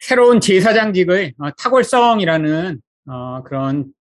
[0.00, 3.92] 새로운 제사장직의 어, 탁월성이라는 어, 그런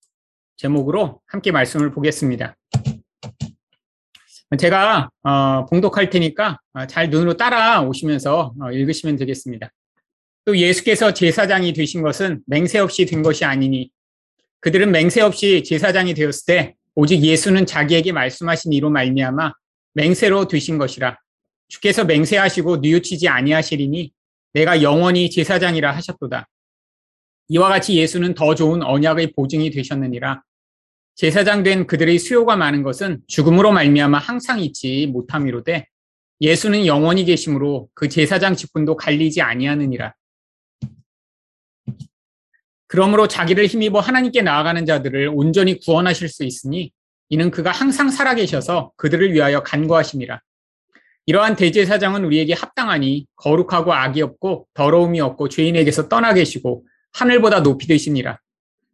[0.55, 2.55] 제목으로 함께 말씀을 보겠습니다.
[4.57, 9.71] 제가 어, 봉독할 테니까 잘 눈으로 따라오시면서 읽으시면 되겠습니다.
[10.45, 13.91] 또 예수께서 제사장이 되신 것은 맹세 없이 된 것이 아니니
[14.61, 19.53] 그들은 맹세 없이 제사장이 되었을 때 오직 예수는 자기에게 말씀하신 이로 말미암아
[19.93, 21.17] 맹세로 되신 것이라
[21.67, 24.13] 주께서 맹세하시고 뉘우치지 아니하시리니
[24.53, 26.47] 내가 영원히 제사장이라 하셨도다.
[27.49, 30.43] 이와 같이 예수는 더 좋은 언약의 보증이 되셨느니라.
[31.15, 35.85] 제사장 된 그들의 수요가 많은 것은 죽음으로 말미암아 항상 있지 못함이로되
[36.41, 40.13] 예수는 영원히 계심으로 그 제사장 직분도 갈리지 아니하느니라.
[42.87, 46.91] 그러므로 자기를 힘입어 하나님께 나아가는 자들을 온전히 구원하실 수 있으니
[47.29, 50.41] 이는 그가 항상 살아계셔서 그들을 위하여 간구하심이라.
[51.29, 57.85] 이러한 대제 사장은 우리에게 합당하니 거룩하고 악이 없고 더러움이 없고 죄인에게서 떠나 계시고 하늘보다 높이
[57.85, 58.39] 되시니라.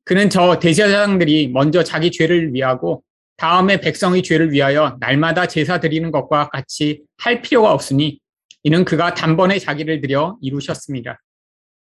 [0.04, 3.06] 그는 저 대제 사장들이 먼저 자기 죄를 위하고
[3.38, 8.20] 다음에 백성의 죄를 위하여 날마다 제사 드리는 것과 같이 할 필요가 없으니
[8.64, 11.22] 이는 그가 단번에 자기를 들여 이루셨습니다.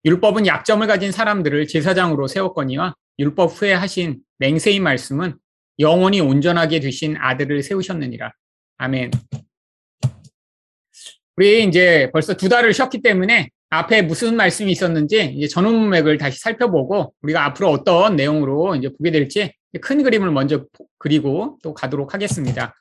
[0.05, 5.35] 율법은 약점을 가진 사람들을 제사장으로 세웠거니와 율법 후에 하신 맹세의 말씀은
[5.79, 8.31] 영원히 온전하게 되신 아들을 세우셨느니라.
[8.77, 9.11] 아멘.
[11.37, 16.39] 우리 이제 벌써 두 달을 쉬었기 때문에 앞에 무슨 말씀이 있었는지 이제 전후 문맥을 다시
[16.39, 20.65] 살펴보고 우리가 앞으로 어떤 내용으로 이제 보게 될지 큰 그림을 먼저
[20.97, 22.73] 그리고 또 가도록 하겠습니다.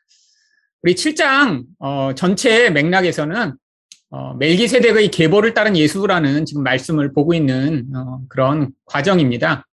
[0.83, 3.53] 우리 7장 어, 전체 맥락에서는
[4.11, 9.67] 어, 멜기세덱의 계보를 따른 예수라는 지금 말씀을 보고 있는 어, 그런 과정입니다.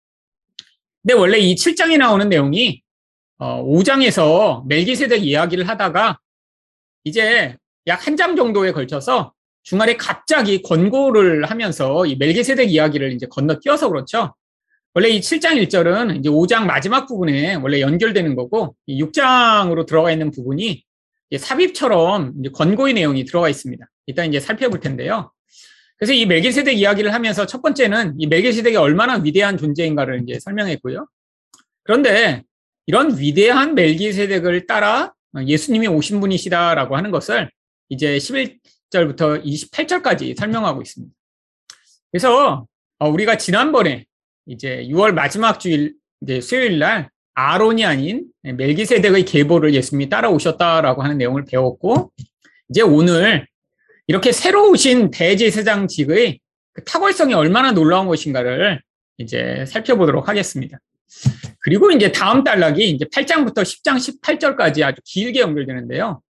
[1.03, 2.81] 근데 원래 이 7장에 나오는 내용이
[3.37, 6.17] 어, 5장에서 멜기세덱 이야기를 하다가
[7.03, 13.89] 이제 약 한 장 정도에 걸쳐서 중간에 갑자기 권고를 하면서 이 멜기세덱 이야기를 이제 건너뛰어서
[13.89, 14.33] 그렇죠.
[14.93, 20.31] 원래 이 7장 1절은 이제 5장 마지막 부분에 원래 연결되는 거고 이 6장으로 들어가 있는
[20.31, 20.83] 부분이
[21.37, 23.85] 삽입처럼 이제 권고의 내용이 들어가 있습니다.
[24.07, 25.31] 일단 이제 살펴볼 텐데요.
[25.97, 31.07] 그래서 이 멜기세덱 이야기를 하면서 첫 번째는 이 멜기세덱이 얼마나 위대한 존재인가를 이제 설명했고요.
[31.83, 32.43] 그런데
[32.87, 35.13] 이런 위대한 멜기세덱을 따라
[35.47, 37.49] 예수님이 오신 분이시다라고 하는 것을
[37.91, 41.13] 이제 11절부터 28절까지 설명하고 있습니다.
[42.09, 42.65] 그래서
[42.99, 44.05] 어, 우리가 지난번에
[44.45, 51.43] 이제 6월 마지막 주일 이제 수요일 날 아론이 아닌 멜기세덱의 계보를 예수님이 따라오셨다라고 하는 내용을
[51.45, 52.11] 배웠고
[52.69, 53.45] 이제 오늘
[54.07, 56.39] 이렇게 새로 오신 대제사장직의
[56.73, 58.81] 그 탁월성이 얼마나 놀라운 것인가를
[59.17, 60.79] 이제 살펴보도록 하겠습니다.
[61.59, 66.21] 그리고 이제 다음 단락이 이제 8장부터 10장 18절까지 아주 길게 연결되는데요.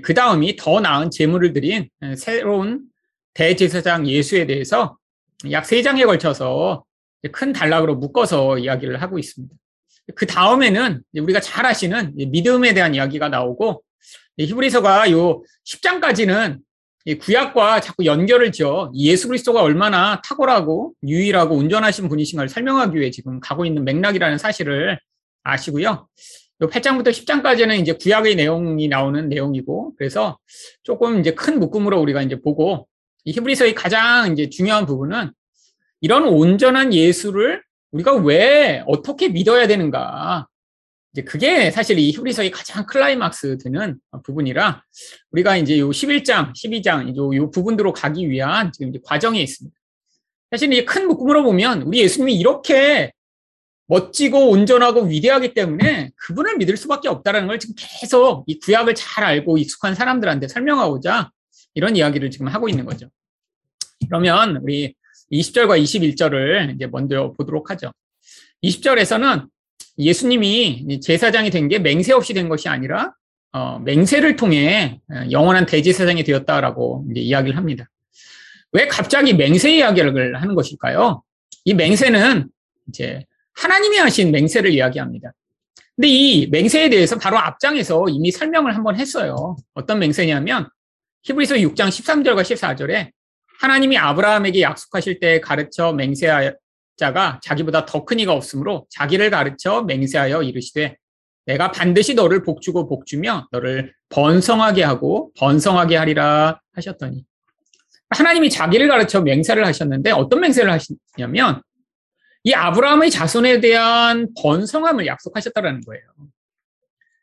[0.00, 2.84] 그 다음이 더 나은 제물을 드린 새로운
[3.34, 4.96] 대제사장 예수에 대해서
[5.50, 6.84] 약 3장에 걸쳐서
[7.30, 9.54] 큰 단락으로 묶어서 이야기를 하고 있습니다.
[10.14, 13.82] 그 다음에는 우리가 잘 아시는 믿음에 대한 이야기가 나오고
[14.38, 16.58] 히브리서가 요 10장까지는
[17.20, 23.66] 구약과 자꾸 연결을 지어 예수 그리스도가 얼마나 탁월하고 유일하고 온전하신 분이신가를 설명하기 위해 지금 가고
[23.66, 24.98] 있는 맥락이라는 사실을
[25.42, 26.08] 아시고요.
[26.62, 30.38] 요 8장부터 10장까지는 이제 구약의 내용이 나오는 내용이고 그래서
[30.84, 32.88] 조금 이제 큰 묶음으로 우리가 이제 보고
[33.24, 35.32] 이 히브리서의 가장 이제 중요한 부분은
[36.00, 40.46] 이런 온전한 예수를 우리가 왜 어떻게 믿어야 되는가
[41.12, 44.84] 이제 그게 사실 이 히브리서의 가장 클라이막스 되는 부분이라
[45.32, 49.76] 우리가 이제 요 11장, 12장 요, 요 부분으로 가기 위한 지금 이제 과정에 있습니다.
[50.50, 53.12] 사실 이큰 묶음으로 보면 우리 예수님이 이렇게
[53.92, 59.58] 멋지고 온전하고 위대하기 때문에 그분을 믿을 수밖에 없다는 걸 지금 계속 이 구약을 잘 알고
[59.58, 61.30] 익숙한 사람들한테 설명하고자
[61.74, 63.10] 이런 이야기를 지금 하고 있는 거죠.
[64.08, 64.94] 그러면 우리
[65.30, 67.92] 20절과 21절을 이제 먼저 보도록 하죠.
[68.64, 69.46] 20절에서는
[69.98, 73.12] 예수님이 제사장이 된 게 맹세 없이 된 것이 아니라
[73.52, 77.90] 어, 맹세를 통해 어, 영원한 대제사장이 되었다라고 이제 이야기를 합니다.
[78.72, 81.22] 왜 갑자기 맹세 이야기를 하는 것일까요?
[81.66, 82.48] 이 맹세는
[82.88, 85.32] 이제 하나님이 하신 맹세를 이야기합니다.
[85.96, 89.56] 근데 이 맹세에 대해서 바로 앞장에서 이미 설명을 한번 했어요.
[89.74, 90.68] 어떤 맹세냐면
[91.24, 93.10] 히브리서 6장 13절과 14절에
[93.60, 96.54] 하나님이 아브라함에게 약속하실 때 가르쳐 맹세하여
[96.96, 100.96] 자가 자기보다 더 큰 이가 없으므로 자기를 가르쳐 맹세하여 이르시되
[101.46, 107.24] 내가 반드시 너를 복주고 복주며 너를 번성하게 하고 번성하게 하리라 하셨더니
[108.10, 111.62] 하나님이 자기를 가르쳐 맹세를 하셨는데 어떤 맹세를 하시냐면
[112.44, 116.02] 이 아브라함의 자손에 대한 번성함을 약속하셨다라는 거예요.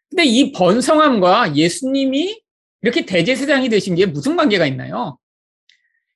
[0.10, 2.42] 근데 이 번성함과 예수님이
[2.82, 5.18] 이렇게 대제사장이 되신 게 무슨 관계가 있나요?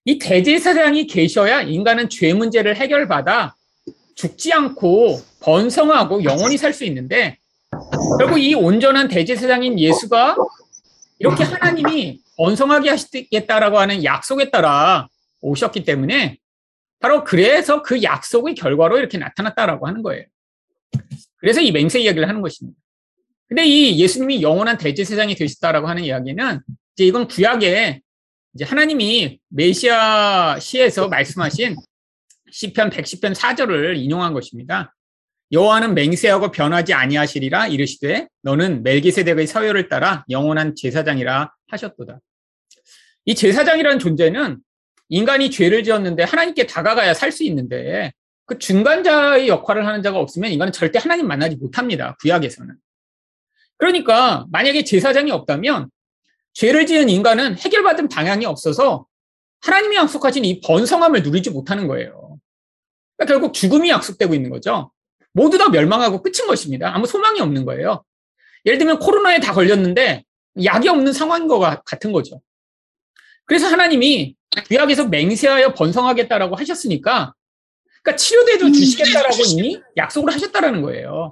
[0.06, 3.56] 이 대제사장이 계셔야 인간은 죄 문제를 해결받아
[4.16, 7.38] 죽지 않고 번성하고 영원히 살 수 있는데
[8.20, 10.38] 결국 이 온전한 대제사장인 예수가
[11.20, 15.08] 이렇게 하나님이 번성하게 하시겠다라고 하는 약속에 따라
[15.42, 16.38] 오셨기 때문에
[17.04, 20.24] 바로 그래서 그 약속의 결과로 이렇게 나타났다라고 하는 거예요.
[21.36, 22.80] 그래서 이 맹세 이야기를 하는 것입니다.
[23.50, 26.62] 근데 이 예수님이 영원한 대제사장이 되셨다라고 하는 이야기는
[26.96, 28.00] 이제 이건 구약에
[28.56, 31.76] 이제 하나님이 메시아 시에서 말씀하신
[32.50, 34.96] 시편 110편 4절을 인용한 것입니다.
[35.52, 42.22] 여호와는 맹세하고 변하지 아니하시리라 이르시되 너는 멜기세덱의 서열을 따라 영원한 제사장이라 하셨도다.
[43.26, 44.60] 이 제사장이라는 존재는
[45.10, 48.14] 인간이 죄를 지었는데 하나님께 다가가야 살 수 있는데
[48.46, 52.16] 그 중간자의 역할을 하는 자가 없으면 인간은 절대 하나님 만나지 못합니다.
[52.22, 52.76] 구약에서는.
[53.78, 55.90] 그러니까 만약에 제사장이 없다면
[56.54, 59.08] 죄를 지은 인간은 해결받은 방향이 없어서
[59.62, 62.38] 하나님이 약속하신 이 번성함을 누리지 못하는 거예요.
[63.18, 64.92] 그러니까 결국 죽음이 약속되고 있는 거죠.
[65.32, 66.94] 모두 다 멸망하고 끝인 것입니다.
[66.94, 68.04] 아무 소망이 없는 거예요.
[68.66, 70.24] 예를 들면 코로나에 다 걸렸는데
[70.64, 72.42] 약이 없는 상황인 것 같은 거죠.
[73.45, 74.36] 그래서 하나님이
[74.68, 77.34] 구약에서 맹세하여 번성하겠다라고 하셨으니까
[78.01, 81.31] 그러니까 치료제도 주시겠다라고 이미 약속을 하셨다라는 거예요.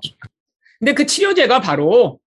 [0.79, 2.19] 근데 그 치료제가 바로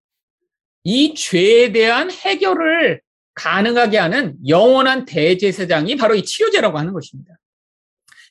[0.84, 3.00] 이 죄에 대한 해결을
[3.34, 7.34] 가능하게 하는 영원한 대제사장이 바로 이 치료제라고 하는 것입니다.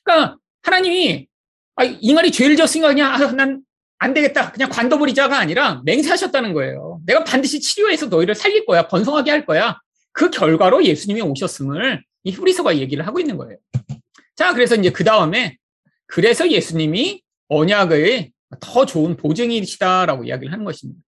[0.02, 1.26] 그러니까 하나님이
[1.76, 4.52] 아, 인간이 죄를 지었으니까 그냥 아, 난안 되겠다.
[4.52, 7.00] 그냥 관둬버리자가 아니라 맹세하셨다는 거예요.
[7.04, 8.86] 내가 반드시 치료해서 너희를 살릴 거야.
[8.86, 9.80] 번성하게 할 거야.
[10.14, 13.58] 그 결과로 예수님이 오셨음을 이 후리서가 얘기를 하고 있는 거예요.
[14.36, 15.58] 자, 그래서 이제 그 다음에
[16.06, 21.00] 그래서 예수님이 언약의 더 좋은 보증이시다라고 이야기를 하는 것입니다.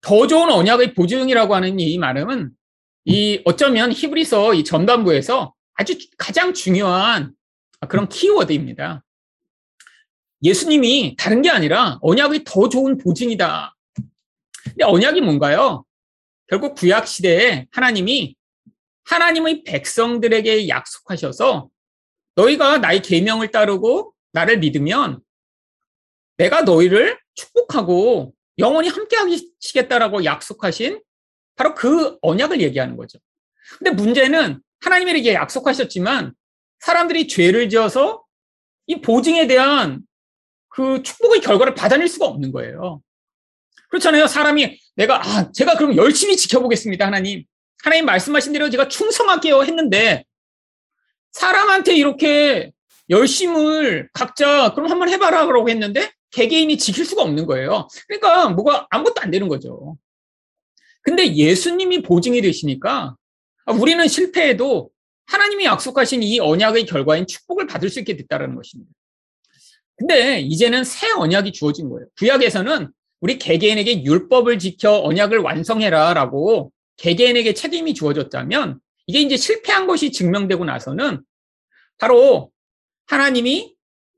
[0.00, 2.50] 더 좋은 언약의 보증이라고 하는 이 말은
[3.04, 7.34] 이 어쩌면 히브리서 이 전반부에서 아주 가장 중요한
[7.88, 9.04] 그런 키워드입니다.
[10.42, 13.76] 예수님이 다른 게 아니라 언약이 더 좋은 보증이다.
[14.64, 15.84] 근데 언약이 뭔가요?
[16.52, 18.36] 결국 구약 시대에 하나님이
[19.04, 21.70] 하나님의 백성들에게 약속하셔서
[22.34, 25.22] 너희가 나의 계명을 따르고 나를 믿으면
[26.36, 31.02] 내가 너희를 축복하고 영원히 함께 하시겠다라고 약속하신
[31.56, 33.18] 바로 그 언약을 얘기하는 거죠.
[33.78, 36.34] 근데 문제는 하나님에게 약속하셨지만
[36.80, 38.26] 사람들이 죄를 지어서
[38.86, 40.02] 이 보증에 대한
[40.68, 43.00] 그 축복의 결과를 받아낼 수가 없는 거예요.
[43.88, 44.26] 그렇잖아요.
[44.26, 47.06] 사람이 내가 아 제가 그럼 열심히 지켜보겠습니다.
[47.06, 47.44] 하나님.
[47.82, 50.24] 하나님 말씀하신 대로 제가 충성할게요 했는데
[51.32, 52.70] 사람한테 이렇게
[53.10, 57.88] 열심을 각자 그럼 한번 해봐라 그러고 했는데 개개인이 지킬 수가 없는 거예요.
[58.06, 59.96] 그러니까 뭐가 아무것도 안 되는 거죠.
[61.02, 63.16] 근데 예수님이 보증이 되시니까
[63.66, 64.90] 우리는 실패해도
[65.26, 68.90] 하나님이 약속하신 이 언약의 결과인 축복을 받을 수 있게 됐다는 것입니다.
[69.96, 72.06] 근데 이제는 새 언약이 주어진 거예요.
[72.18, 72.90] 구약에서는
[73.22, 81.22] 우리 개개인에게 율법을 지켜 언약을 완성해라라고 개개인에게 책임이 주어졌다면 이게 이제 실패한 것이 증명되고 나서는
[81.98, 82.50] 바로
[83.06, 83.74] 하나님이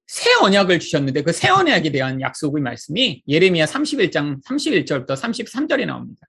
[0.06, 6.26] 새 언약을 주셨는데 그 새 언약에 대한 약속의 말씀이 예레미야 31장 31절부터 33절에 나옵니다.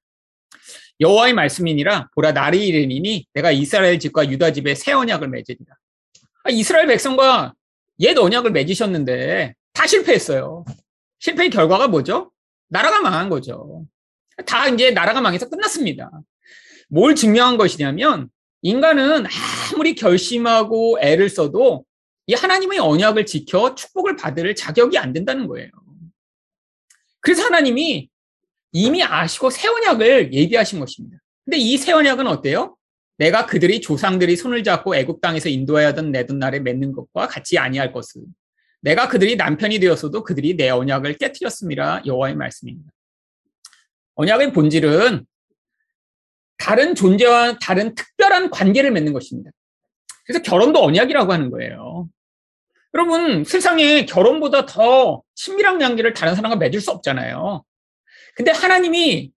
[1.00, 5.76] 여호와의 말씀이니라 보라 날이 이르니 내가 이스라엘 집과 유다 집에 새 언약을 맺으리라.
[6.44, 7.54] 아, 이스라엘 백성과
[8.00, 10.66] 옛 언약을 맺으셨는데 다 실패했어요.
[11.20, 12.32] 실패의 결과가 뭐죠?
[12.68, 13.86] 나라가 망한 거죠.
[14.46, 16.12] 다 이제 나라가 망해서 끝났습니다.
[16.90, 18.30] 뭘 증명한 것이냐면
[18.62, 19.26] 인간은
[19.74, 21.86] 아무리 결심하고 애를 써도
[22.28, 25.70] 이 하나님의 언약을 지켜 축복을 받을 자격이 안 된다는 거예요.
[27.22, 28.10] 그래서 하나님이
[28.72, 31.18] 이미 아시고 새 언약을 예비하신 것입니다.
[31.46, 32.76] 근데 이 새 언약은 어때요?
[33.18, 38.24] 내가 그들이 조상들이 손을 잡고 애굽 땅에서 인도하여던 내던 날에 맺는 것과 같이 아니할 것을
[38.86, 42.04] 내가 그들이 남편이 되었어도 그들이 내 언약을 깨뜨렸습니다.
[42.06, 42.92] 여호와의 말씀입니다.
[44.14, 45.26] 언약의 본질은
[46.60, 49.50] 다른 존재와 다른 특별한 관계를 맺는 것입니다.
[50.24, 52.08] 그래서 결혼도 언약이라고 하는 거예요.
[52.94, 57.64] 여러분, 세상에 결혼보다 더 친밀한 관계를 다른 사람과 맺을 수 없잖아요.
[58.36, 59.32] 근데 하나님이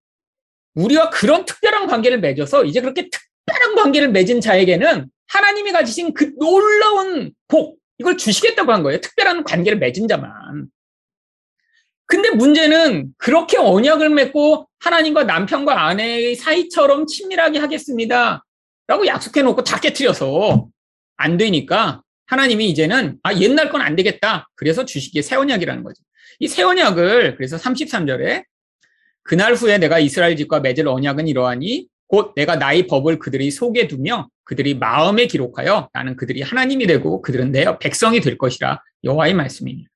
[0.75, 7.33] 우리와 그런 특별한 관계를 맺어서 이제 그렇게 특별한 관계를 맺은 자에게는 하나님이 가지신 그 놀라운
[7.49, 9.01] 복, 이걸 주시겠다고 한 거예요.
[9.01, 10.69] 특별한 관계를 맺은 자만.
[12.07, 18.45] 근데 문제는 그렇게 언약을 맺고 하나님과 남편과 아내의 사이처럼 친밀하게 하겠습니다.
[18.87, 20.69] 라고 약속해 놓고 다 깨뜨려서
[21.17, 24.49] 안 되니까 하나님이 이제는 아 옛날 건 안 되겠다.
[24.55, 26.03] 그래서 주시기에 새 언약이라는 거죠.
[26.41, 28.45] 이 새 언약을 그래서 33절에
[29.23, 34.29] 그날 후에 내가 이스라엘 집과 맺을 언약은 이러하니 곧 내가 나의 법을 그들이 속에 두며
[34.45, 39.91] 그들이 마음에 기록하여 나는 그들이 하나님이 되고 그들은 내 백성이 될 것이라 여호와의 말씀입니다.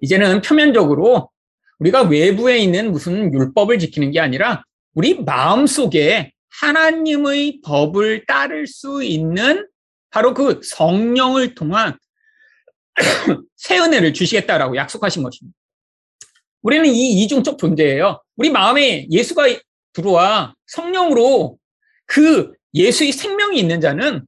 [0.00, 1.30] 이제는 표면적으로
[1.78, 9.02] 우리가 외부에 있는 무슨 율법을 지키는 게 아니라 우리 마음 속에 하나님의 법을 따를 수
[9.02, 9.68] 있는
[10.10, 11.98] 바로 그 성령을 통한
[13.56, 15.56] 새 은혜를 주시겠다라고 약속하신 것입니다.
[16.62, 18.22] 우리는 이 이중적 존재예요.
[18.36, 19.48] 우리 마음에 예수가
[19.94, 21.58] 들어와 성령으로
[22.04, 24.26] 그 예수의 생명이 있는 자는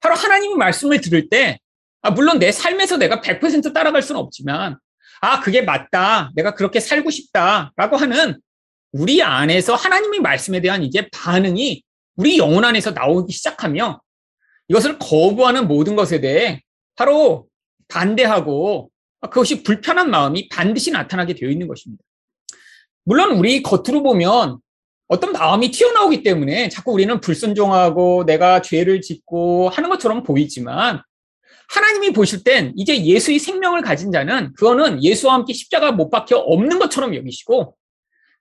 [0.00, 1.58] 바로 하나님의 말씀을 들을 때,
[2.02, 4.78] 아, 물론 내 삶에서 내가 100% 따라갈 수는 없지만,
[5.20, 6.30] 아, 그게 맞다.
[6.36, 7.72] 내가 그렇게 살고 싶다.
[7.76, 8.38] 라고 하는
[8.92, 11.82] 우리 안에서 하나님의 말씀에 대한 이제 반응이
[12.16, 14.00] 우리 영혼 안에서 나오기 시작하며
[14.68, 16.62] 이것을 거부하는 모든 것에 대해
[16.94, 17.48] 바로
[17.88, 18.90] 반대하고
[19.22, 22.02] 그것이 불편한 마음이 반드시 나타나게 되어 있는 것입니다.
[23.04, 24.58] 물론 우리 겉으로 보면
[25.08, 31.02] 어떤 마음이 튀어나오기 때문에 자꾸 우리는 불순종하고 내가 죄를 짓고 하는 것처럼 보이지만
[31.68, 36.78] 하나님이 보실 땐 이제 예수의 생명을 가진 자는 그거는 예수와 함께 십자가 못 박혀 없는
[36.78, 37.76] 것처럼 여기시고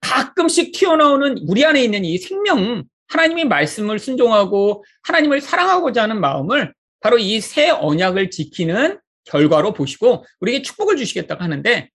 [0.01, 7.17] 가끔씩 튀어나오는 우리 안에 있는 이 생명, 하나님의 말씀을 순종하고 하나님을 사랑하고자 하는 마음을 바로
[7.17, 11.89] 이 새 언약을 지키는 결과로 보시고 우리에게 축복을 주시겠다고 하는데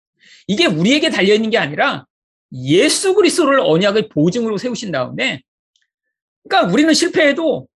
[0.47, 2.05] 이게 우리에게 달려있는 게 아니라
[2.53, 5.41] 예수 그리스도를 언약의 보증으로 세우신 다음에
[6.47, 7.67] 그러니까 우리는 실패해도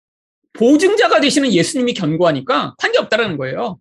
[0.54, 3.80] 보증자가 되시는 예수님이 견고하니까 관계없다라는 거예요.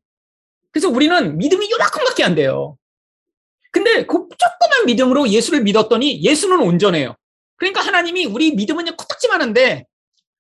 [0.73, 2.77] 그래서 우리는 믿음이 요만큼밖에 안 돼요.
[3.73, 7.17] 근데 그 조그만 믿음으로 예수를 믿었더니 예수는 온전해요.
[7.57, 9.85] 그러니까 하나님이 우리 믿음은 코딱지만한데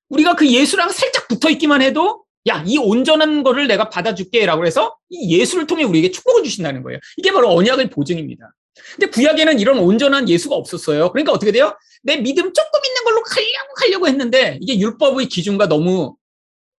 [0.09, 4.97] 우리가 그 예수랑 살짝 붙어 있기만 해도 야, 이 온전한 거를 내가 받아줄게 라고 해서
[5.11, 6.99] 이 예수를 통해 우리에게 축복을 주신다는 거예요.
[7.19, 8.50] 이게 바로 언약의 보증입니다.
[8.96, 11.10] 근데 구약에는 이런 온전한 예수가 없었어요.
[11.12, 11.76] 그러니까 어떻게 돼요?
[12.02, 16.16] 내 믿음 조금 있는 걸로 가려고 가려고 했는데 이게 율법의 기준과 너무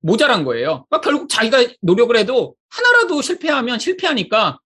[0.01, 0.85] 모자란 거예요.
[0.89, 4.59] 그러니까 결국 자기가 노력을 해도 하나라도 실패하면 실패하니까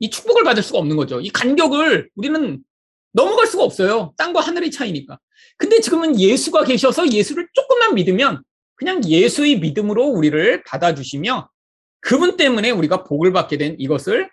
[0.00, 1.20] 이 축복을 받을 수가 없는 거죠.
[1.20, 2.58] 이 간격을 우리는
[3.12, 4.12] 넘어갈 수가 없어요.
[4.16, 5.18] 땅과 하늘의 차이니까.
[5.56, 8.42] 근데 지금은 예수가 계셔서 예수를 조금만 믿으면
[8.74, 11.48] 그냥 예수의 믿음으로 우리를 받아주시며
[12.00, 14.28] 그분 때문에 우리가 복을 받게 된 이것을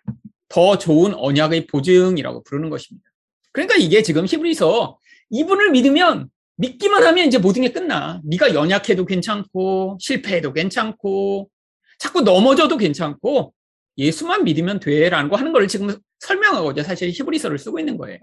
[0.49, 3.07] 더 좋은 언약의 보증이라고 부르는 것입니다.
[3.51, 8.19] 그러니까 이게 지금 히브리서 이분을 믿으면 믿기만 하면 이제 모든 게 끝나.
[8.25, 11.49] 네가 연약해도 괜찮고 실패해도 괜찮고
[11.99, 13.53] 자꾸 넘어져도 괜찮고
[13.97, 18.19] 예수만 믿으면 돼라는 거 하는 걸 지금 설명하고자 사실 히브리서를 쓰고 있는 거예요.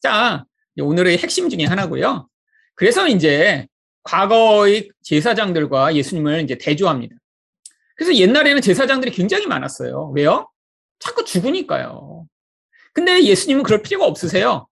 [0.00, 0.44] 자,
[0.78, 2.28] 오늘의 핵심 중에 하나고요.
[2.74, 3.66] 그래서 이제
[4.02, 7.16] 과거의 제사장들과 예수님을 이제 대조합니다.
[7.96, 10.12] 그래서 옛날에는 제사장들이 굉장히 많았어요.
[10.14, 10.48] 왜요?
[10.98, 12.26] 자꾸 죽으니까요.
[12.92, 14.66] 근데 예수님은 그럴 필요가 없으세요.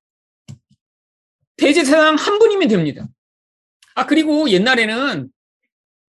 [1.56, 3.06] 대제사장 한 분이면 됩니다.
[3.94, 5.28] 아, 그리고 옛날에는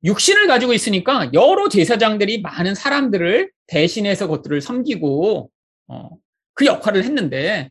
[0.04, 5.50] 육신을 가지고 있으니까 여러 제사장들이 많은 사람들을 대신해서 그것들을 섬기고,
[5.88, 6.10] 어,
[6.54, 7.70] 그 역할을 했는데,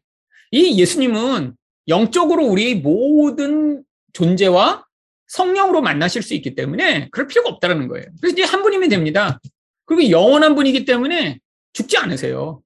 [0.50, 1.54] 이 예수님은
[1.88, 3.82] 영적으로 우리 모든
[4.12, 4.84] 존재와
[5.26, 8.06] 성령으로 만나실 수 있기 때문에 그럴 필요가 없다는 거예요.
[8.20, 9.40] 그래서 이제 한 분이면 됩니다.
[9.84, 11.40] 그리고 영원한 분이기 때문에
[11.74, 12.62] 죽지 않으세요.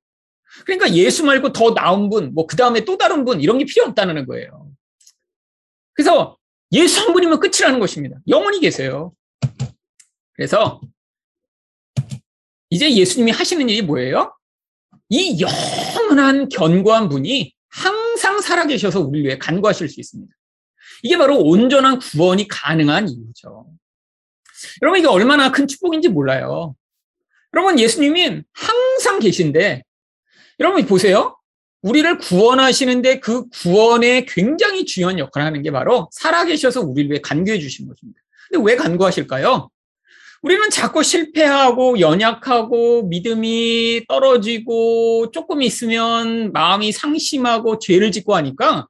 [0.65, 3.85] 그러니까 예수 말고 더 나은 분, 뭐 그 다음에 또 다른 분 이런 게 필요
[3.87, 4.71] 없다는 거예요.
[5.93, 6.39] 그래서
[6.73, 8.19] 예수 한 분이면 끝이라는 것입니다.
[8.29, 9.13] 영원히 계세요.
[10.35, 10.81] 그래서
[12.71, 14.35] 이제 예수님이 하시는 일이 뭐예요?
[15.09, 20.33] 이 영원한 견고한 분이 항상 살아계셔서 우리를 위해 간구하실 수 있습니다.
[21.03, 23.67] 이게 바로 온전한 구원이 가능한 이유죠.
[24.83, 26.75] 여러분 이게 얼마나 큰 축복인지 몰라요.
[27.55, 29.83] 여러분 예수님이 항상 계신데
[30.61, 31.37] 여러분 보세요.
[31.83, 37.87] 우리를 구원하시는데 그 구원에 굉장히 중요한 역할을 하는 게 바로 살아계셔서 우리를 위해 간구해 주신
[37.87, 38.21] 것입니다.
[38.51, 39.71] 근데 왜 간구하실까요?
[40.43, 48.87] 우리는 자꾸 실패하고 연약하고 믿음이 떨어지고 조금 있으면 마음이 상심하고 죄를 짓고 하니까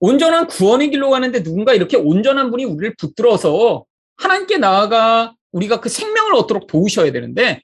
[0.00, 3.84] 온전한 구원의 길로 가는데 누군가 이렇게 온전한 분이 우리를 붙들어서
[4.16, 7.62] 하나님께 나아가 우리가 그 생명을 얻도록 도우셔야 되는데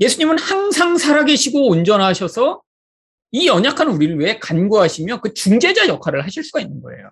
[0.00, 2.62] 예수님은 항상 살아계시고 온전하셔서
[3.32, 7.10] 이 연약한 우리를 위해 간구하시며 그 중재자 역할을 하실 수가 있는 거예요.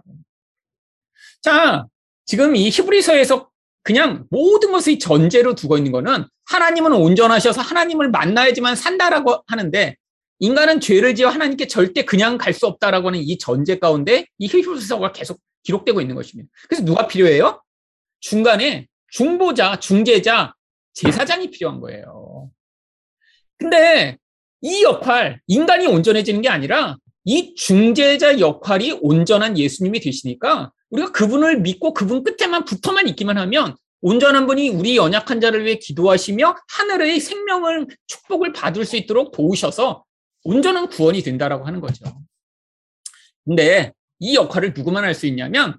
[1.42, 1.84] 자,
[2.24, 3.48] 지금 이 히브리서에서
[3.82, 9.96] 그냥 모든 것의 전제로 두고 있는 거는 하나님은 온전하셔서 하나님을 만나야지만 산다라고 하는데
[10.40, 15.12] 인간은 죄를 지어 하나님께 절대 그냥 갈 수 없다라고 하는 이 전제 가운데 이 히브리서가
[15.12, 16.50] 계속 기록되고 있는 것입니다.
[16.68, 17.62] 그래서 누가 필요해요?
[18.20, 20.54] 중간에 중보자, 중재자,
[20.94, 22.50] 제사장이 필요한 거예요.
[23.58, 24.16] 근데
[24.60, 31.92] 이 역할, 인간이 온전해지는 게 아니라 이 중재자 역할이 온전한 예수님이 되시니까 우리가 그분을 믿고
[31.92, 38.52] 그분 끝에만 붙어만 있기만 하면 온전한 분이 우리 연약한 자를 위해 기도하시며 하늘의 생명을 축복을
[38.52, 40.04] 받을 수 있도록 도우셔서
[40.44, 42.04] 온전한 구원이 된다라고 하는 거죠.
[43.44, 45.78] 근데 이 역할을 누구만 할 수 있냐면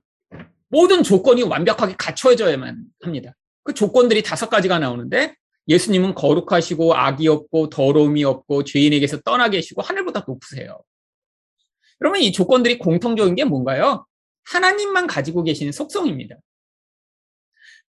[0.70, 3.36] 모든 조건이 완벽하게 갖춰져야만 합니다.
[3.64, 5.36] 그 조건들이 다섯 가지가 나오는데
[5.68, 10.82] 예수님은 거룩하시고 악이 없고 더러움이 없고 죄인에게서 떠나 계시고 하늘보다 높으세요.
[12.00, 14.06] 그러면 이 조건들이 공통적인 게 뭔가요?
[14.46, 16.36] 하나님만 가지고 계시는 속성입니다.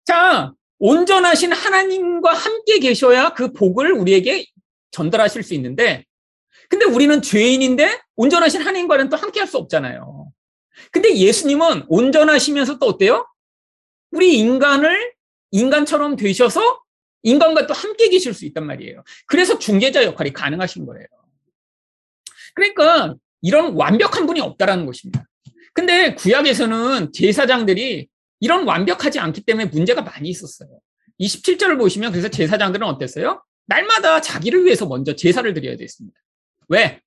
[0.05, 4.47] 자, 온전하신 하나님과 함께 계셔야 그 복을 우리에게
[4.91, 6.05] 전달하실 수 있는데,
[6.69, 10.30] 근데 우리는 죄인인데 온전하신 하나님과는 또 함께 할 수 없잖아요.
[10.91, 13.27] 근데 예수님은 온전하시면서 또 어때요?
[14.11, 15.13] 우리 인간을
[15.51, 16.83] 인간처럼 되셔서
[17.23, 19.05] 인간과 또 함께 계실 수 있단 말이에요.
[19.27, 21.07] 그래서 중개자 역할이 가능하신 거예요.
[22.55, 25.27] 그러니까 이런 완벽한 분이 없다라는 것입니다.
[25.73, 28.09] 근데 구약에서는 제사장들이
[28.41, 30.81] 이런 완벽하지 않기 때문에 문제가 많이 있었어요.
[31.21, 33.43] 27절을 보시면 그래서 제사장들은 어땠어요?
[33.67, 36.19] 날마다 자기를 위해서 먼저 제사를 드려야 됐습니다.
[36.69, 37.01] 왜?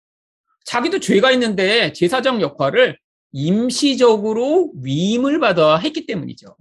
[0.65, 2.98] 자기도 죄가 있는데 제사장 역할을
[3.34, 6.56] 임시적으로 위임을 받아 했기 때문이죠.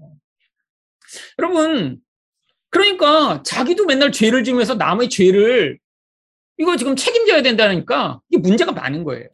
[1.39, 1.99] 여러분,
[2.71, 5.79] 그러니까 자기도 맨날 죄를 지면서 남의 죄를
[6.59, 9.29] 이거 지금 책임져야 된다니까 이게 문제가 많은 거예요.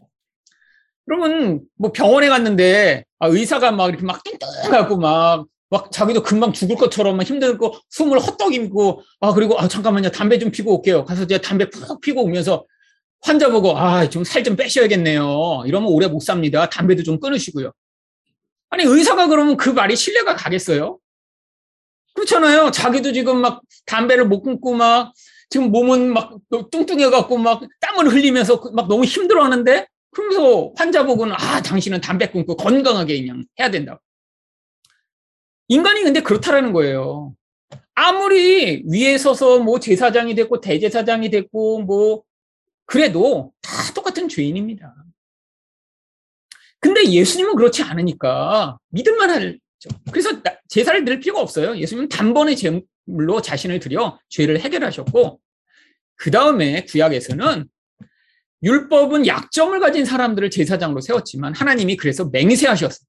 [1.09, 6.77] 여러분, 뭐 병원에 갔는데 아, 의사가 막 이렇게 막 띵띵하고 막, 막 자기도 금방 죽을
[6.77, 10.11] 것처럼 막 힘들고 숨을 헛떡이고 아, 그리고 아, 잠깐만요.
[10.11, 11.05] 담배 좀 피고 올게요.
[11.05, 12.67] 가서 제가 담배 푹 피고 오면서
[13.23, 15.65] 환자 보고 아, 좀 살 좀 빼셔야겠네요.
[15.67, 16.69] 이러면 오래 못 삽니다.
[16.69, 17.73] 담배도 좀 끊으시고요.
[18.71, 20.99] 아니, 의사가 그러면 그 말이 신뢰가 가겠어요?
[22.15, 22.71] 그렇잖아요.
[22.71, 25.13] 자기도 지금 막 담배를 못 끊고 막
[25.51, 26.37] 지금 몸은 막
[26.71, 32.57] 뚱뚱해갖고 막 땀을 흘리면서 그막 너무 힘들어 하는데 그러면서 환자 보고는 아, 당신은 담배 끊고
[32.57, 34.01] 건강하게 그냥 해야 된다.
[35.69, 37.35] 인간이 근데 그렇다라는 거예요.
[37.95, 42.23] 아무리 위에 서서 뭐 제사장이 됐고 대제사장이 됐고 뭐
[42.89, 44.95] 그래도 다 똑같은 죄인입니다.
[46.81, 49.59] 근데 예수님은 그렇지 않으니까 믿을만 할
[50.11, 50.31] 그래서
[50.69, 51.77] 제사를 드릴 필요가 없어요.
[51.77, 55.39] 예수님은 단번에 제물로 자신을 들여 죄를 해결하셨고
[56.17, 57.69] 그 다음에 구약에서는
[58.63, 63.07] 율법은 약점을 가진 사람들을 제사장으로 세웠지만 하나님이 그래서 맹세하셨어요.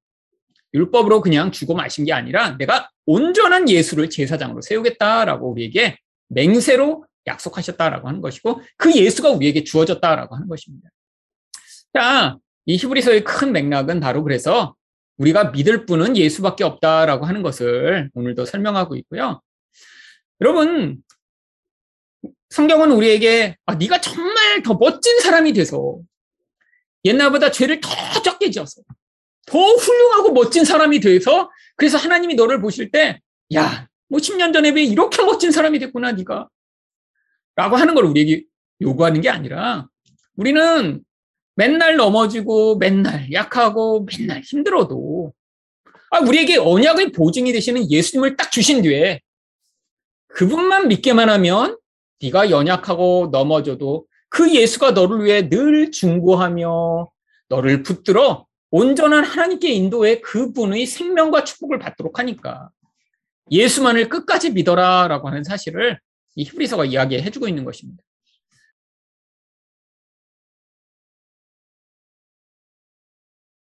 [0.74, 8.22] 율법으로 그냥 주고 마신 게 아니라 내가 온전한 예수를 제사장으로 세우겠다라고 우리에게 맹세로 약속하셨다라고 하는
[8.22, 10.90] 것이고 그 예수가 우리에게 주어졌다라고 하는 것입니다.
[11.94, 14.76] 자, 이 히브리서의 큰 맥락은 바로 그래서
[15.18, 19.42] 우리가 믿을 분은 예수밖에 없다라고 하는 것을 오늘도 설명하고 있고요.
[20.42, 21.04] 여러분,
[22.50, 26.00] 성경은 우리에게 아, 네가 정말 더 멋진 사람이 돼서
[27.06, 27.90] 옛날보다 죄를 더
[28.22, 28.82] 적게 지어서
[29.46, 33.20] 더 훌륭하고 멋진 사람이 돼서 그래서 하나님이 너를 보실 때
[33.56, 36.48] 야, 뭐 10년 전에 왜 이렇게 멋진 사람이 됐구나 네가
[37.60, 38.46] 라고 하는 걸 우리에게
[38.80, 39.90] 요구하는 게 아니라
[40.38, 41.04] 우리는
[41.56, 45.34] 맨날 넘어지고 맨날 약하고 맨날 힘들어도
[46.12, 49.20] 아, 우리에게 언약의 보증이 되시는 예수님을 딱 주신 뒤에
[50.30, 51.78] 그분만 믿게만 하면
[52.22, 57.10] 네가 연약하고 넘어져도 그 예수가 너를 위해 늘 중보하며
[57.50, 62.70] 너를 붙들어 온전한 하나님께 인도해 그분의 생명과 축복을 받도록 하니까
[63.52, 66.00] 예수만을 끝까지 믿어라라고 하는 사실을
[66.40, 68.02] 이 히브리서가 이야기해 주고 있는 것입니다.